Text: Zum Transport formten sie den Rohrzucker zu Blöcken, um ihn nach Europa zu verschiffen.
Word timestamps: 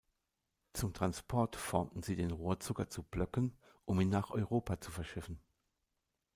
Zum 0.73 0.95
Transport 0.95 1.55
formten 1.55 2.01
sie 2.01 2.15
den 2.15 2.31
Rohrzucker 2.31 2.89
zu 2.89 3.03
Blöcken, 3.03 3.55
um 3.85 4.01
ihn 4.01 4.09
nach 4.09 4.31
Europa 4.31 4.81
zu 4.81 4.89
verschiffen. 4.89 5.39